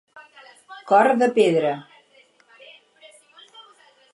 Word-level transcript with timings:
Cor 0.89 1.09
de 1.19 1.27
pedra 1.35 1.73